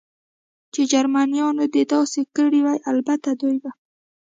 چې 0.73 0.81
جرمنیانو 0.91 1.65
دې 1.73 1.83
داسې 1.93 2.21
کړي 2.35 2.59
وي، 2.65 2.77
البته 2.91 3.29
دوی 3.41 3.55
به. 3.63 3.71